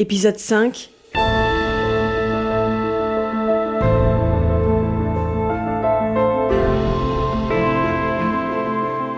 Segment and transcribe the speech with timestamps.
[0.00, 0.90] Épisode 5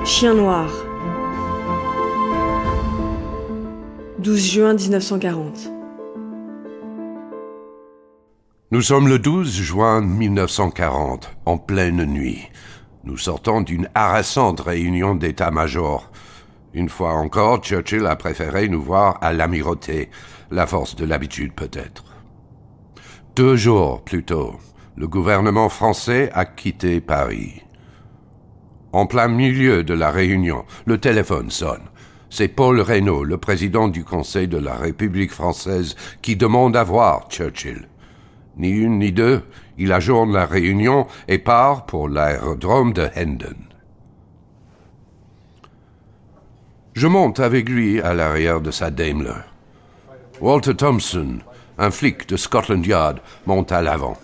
[0.06, 0.70] Chien noir
[4.20, 5.70] 12 juin 1940
[8.70, 12.48] Nous sommes le 12 juin 1940, en pleine nuit.
[13.04, 16.10] Nous sortons d'une harassante réunion d'état-major.
[16.72, 20.08] Une fois encore, Churchill a préféré nous voir à l'amirauté,
[20.50, 22.04] la force de l'habitude peut-être.
[23.34, 24.56] Deux jours plus tôt,
[24.96, 27.62] le gouvernement français a quitté Paris.
[28.92, 31.82] En plein milieu de la réunion, le téléphone sonne.
[32.28, 37.28] C'est Paul Reynaud, le président du Conseil de la République française, qui demande à voir
[37.28, 37.88] Churchill.
[38.56, 39.42] Ni une ni deux,
[39.78, 43.69] il ajourne la réunion et part pour l'aérodrome de Hendon.
[47.00, 49.40] Je monte avec lui à l'arrière de sa Daimler.
[50.38, 51.38] Walter Thompson,
[51.78, 54.18] un flic de Scotland Yard, monte à l'avant.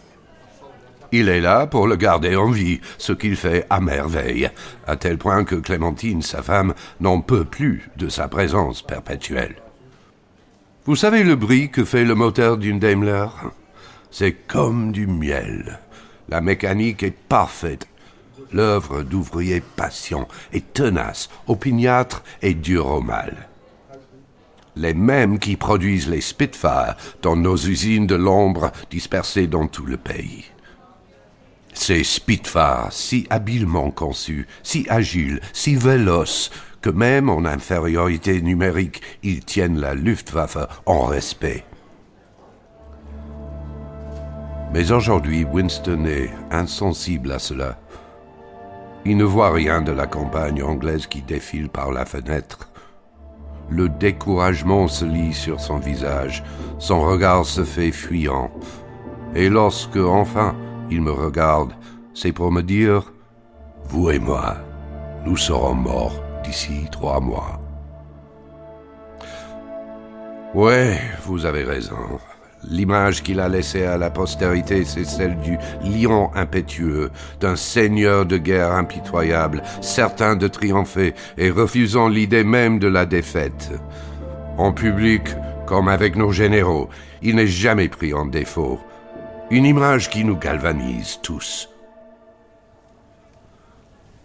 [1.10, 4.50] Il est là pour le garder en vie, ce qu'il fait à merveille,
[4.86, 9.56] à tel point que Clémentine, sa femme, n'en peut plus de sa présence perpétuelle.
[10.84, 13.28] Vous savez le bruit que fait le moteur d'une Daimler?
[14.10, 15.80] C'est comme du miel.
[16.28, 17.88] La mécanique est parfaite.
[18.52, 23.48] L'œuvre d'ouvriers patients et tenaces, opiniâtres et durs au mal.
[24.76, 29.96] Les mêmes qui produisent les Spitfire dans nos usines de l'ombre dispersées dans tout le
[29.96, 30.44] pays.
[31.72, 36.50] Ces Spitfire, si habilement conçus, si agiles, si véloces,
[36.82, 41.64] que même en infériorité numérique, ils tiennent la Luftwaffe en respect.
[44.72, 47.78] Mais aujourd'hui, Winston est insensible à cela.
[49.08, 52.68] Il ne voit rien de la campagne anglaise qui défile par la fenêtre.
[53.70, 56.42] Le découragement se lit sur son visage,
[56.80, 58.50] son regard se fait fuyant.
[59.36, 60.56] Et lorsque, enfin,
[60.90, 61.72] il me regarde,
[62.14, 63.12] c'est pour me dire
[63.84, 64.56] Vous et moi,
[65.24, 67.60] nous serons morts d'ici trois mois.
[70.52, 72.18] Ouais, vous avez raison.
[72.64, 78.38] L'image qu'il a laissée à la postérité, c'est celle du lion impétueux, d'un seigneur de
[78.38, 83.70] guerre impitoyable, certain de triompher et refusant l'idée même de la défaite.
[84.58, 85.22] En public,
[85.66, 86.88] comme avec nos généraux,
[87.22, 88.80] il n'est jamais pris en défaut.
[89.50, 91.68] Une image qui nous galvanise tous.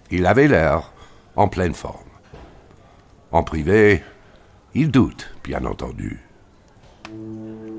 [0.09, 0.91] Il avait l'air
[1.36, 2.00] en pleine forme.
[3.31, 4.03] En privé,
[4.74, 6.20] il doute, bien entendu.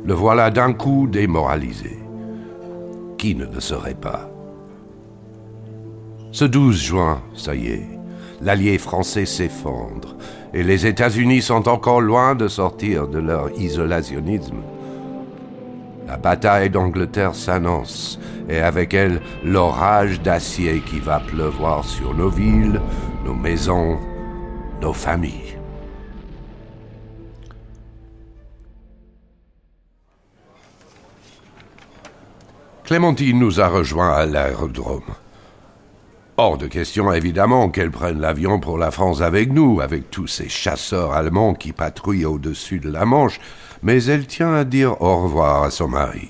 [0.05, 1.99] Le voilà d'un coup démoralisé.
[3.19, 4.29] Qui ne le serait pas?
[6.33, 7.87] Ce 12 juin, ça y est,
[8.41, 10.17] l'allié français s'effondre
[10.55, 14.63] et les États-Unis sont encore loin de sortir de leur isolationnisme.
[16.07, 18.19] La bataille d'Angleterre s'annonce
[18.49, 22.81] et avec elle l'orage d'acier qui va pleuvoir sur nos villes,
[23.25, 23.99] nos maisons,
[24.81, 25.62] nos familles.
[32.93, 35.15] Clémentine nous a rejoints à l'aérodrome.
[36.37, 40.51] Hors de question, évidemment, qu'elle prenne l'avion pour la France avec nous, avec tous ces
[40.51, 43.41] chasseurs allemands qui patrouillent au-dessus de la Manche,
[43.83, 46.29] mais elle tient à dire au revoir à son mari.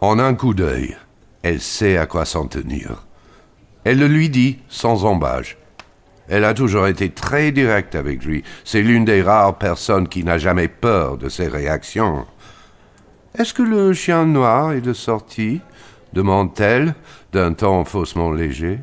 [0.00, 0.96] En un coup d'œil,
[1.42, 3.04] elle sait à quoi s'en tenir.
[3.82, 5.58] Elle le lui dit sans embâge.
[6.28, 8.44] Elle a toujours été très directe avec lui.
[8.62, 12.26] C'est l'une des rares personnes qui n'a jamais peur de ses réactions.
[13.38, 15.60] Est-ce que le chien noir est de sortie
[16.14, 16.94] demande-t-elle
[17.32, 18.78] d'un ton faussement léger.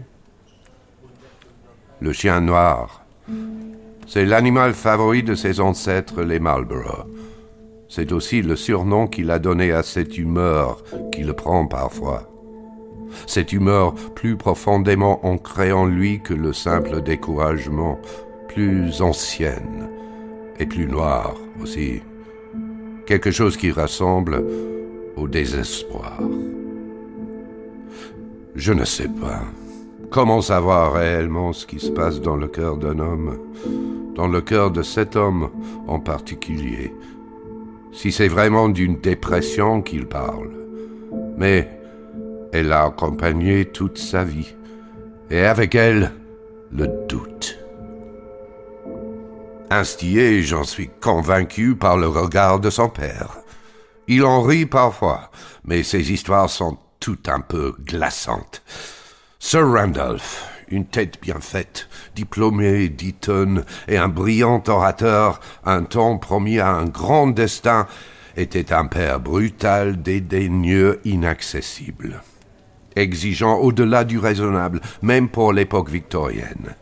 [2.00, 3.04] Le chien noir.
[4.06, 7.08] C'est l'animal favori de ses ancêtres, les Marlborough.
[7.90, 12.30] C'est aussi le surnom qu'il a donné à cette humeur qui le prend parfois.
[13.26, 18.00] Cette humeur plus profondément ancrée en lui que le simple découragement,
[18.50, 19.90] plus ancienne
[20.60, 22.04] et plus noire aussi.
[23.06, 24.44] Quelque chose qui rassemble
[25.18, 26.20] au désespoir.
[28.56, 29.42] Je ne sais pas.
[30.10, 33.40] Comment savoir réellement ce qui se passe dans le cœur d'un homme,
[34.16, 35.50] dans le cœur de cet homme
[35.88, 36.94] en particulier,
[37.92, 40.52] si c'est vraiment d'une dépression qu'il parle.
[41.38, 41.68] Mais
[42.52, 44.54] elle l'a accompagné toute sa vie,
[45.32, 46.12] et avec elle,
[46.72, 47.33] le doute.
[49.76, 53.40] Instillé, j'en suis convaincu par le regard de son père.
[54.08, 55.32] Il en rit parfois,
[55.66, 58.62] mais ses histoires sont tout un peu glaçantes.
[59.40, 66.60] Sir Randolph, Une tête bien faite, diplômé d'Eton et un brillant orateur, un temps promis
[66.60, 67.88] à un grand destin,
[68.38, 72.22] était un père brutal, dédaigneux, inaccessible.
[72.96, 76.76] Exigeant au-delà du raisonnable, même pour l'époque victorienne.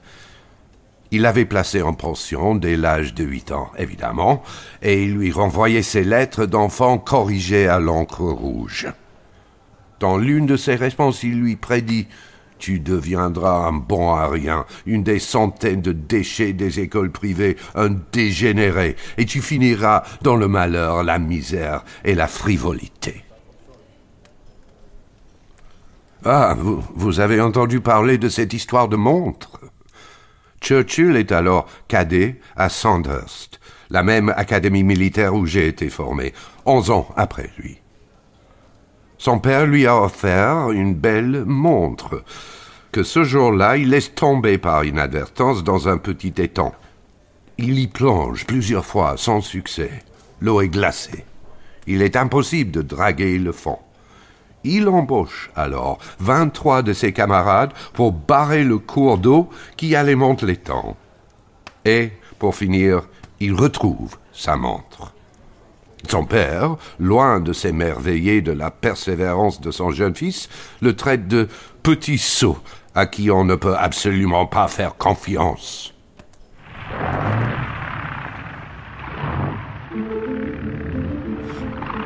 [1.12, 4.42] Il l'avait placé en pension dès l'âge de huit ans, évidemment,
[4.82, 8.88] et il lui renvoyait ses lettres d'enfant corrigées à l'encre rouge.
[10.00, 12.08] Dans l'une de ses réponses, il lui prédit
[12.62, 17.90] tu deviendras un bon à rien, une des centaines de déchets des écoles privées, un
[18.12, 23.24] dégénéré, et tu finiras dans le malheur, la misère et la frivolité.
[26.24, 29.60] Ah, vous, vous avez entendu parler de cette histoire de montre?
[30.62, 33.60] Churchill est alors cadet à Sandhurst,
[33.90, 36.34] la même académie militaire où j'ai été formé,
[36.66, 37.80] onze ans après lui.
[39.18, 42.24] Son père lui a offert une belle montre,
[42.92, 46.74] que ce jour-là il laisse tomber par inadvertance dans un petit étang.
[47.58, 49.92] Il y plonge plusieurs fois sans succès.
[50.42, 51.26] L'eau est glacée.
[51.88, 53.78] Il est impossible de draguer le fond.
[54.64, 60.96] Il embauche alors vingt-trois de ses camarades pour barrer le cours d'eau qui alimente l'étang.
[61.86, 63.04] Et, pour finir,
[63.40, 65.14] il retrouve sa montre.
[66.08, 70.50] Son père, loin de s'émerveiller de la persévérance de son jeune fils,
[70.82, 71.48] le traite de
[71.84, 72.58] petit sot
[72.94, 75.94] à qui on ne peut absolument pas faire confiance.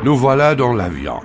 [0.04, 1.22] Nous voilà dans l'avion.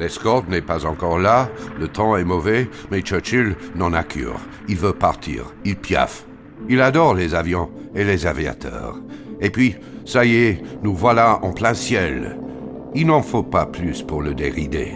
[0.00, 4.40] L'escorte n'est pas encore là, le temps est mauvais, mais Churchill n'en a cure.
[4.66, 6.24] Il veut partir, il piaffe.
[6.70, 8.96] Il adore les avions et les aviateurs.
[9.42, 9.76] Et puis,
[10.06, 12.38] ça y est, nous voilà en plein ciel.
[12.94, 14.94] Il n'en faut pas plus pour le dérider.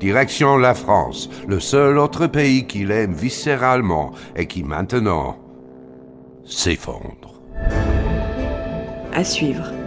[0.00, 5.38] Direction la France, le seul autre pays qu'il aime viscéralement et qui maintenant
[6.44, 7.40] s'effondre.
[9.14, 9.79] À suivre.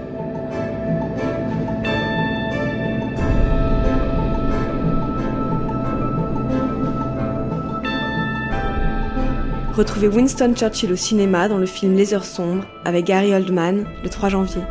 [9.75, 14.09] Retrouvez Winston Churchill au cinéma dans le film Les Heures sombres avec Gary Oldman le
[14.09, 14.61] 3 janvier.